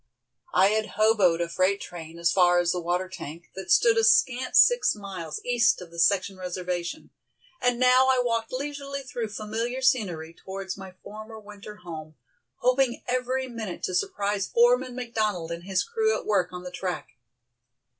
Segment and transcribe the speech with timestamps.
[0.55, 4.03] I had hoboed a freight train as far as the water tank, that stood a
[4.03, 7.11] scant six miles east of the section reservation,
[7.61, 12.15] and now I walked leisurely through familiar scenery towards my former winter home,
[12.61, 17.09] hoping every minute to surprise Foreman McDonald and his crew at work on the track.